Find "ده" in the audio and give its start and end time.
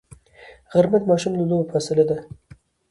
2.09-2.17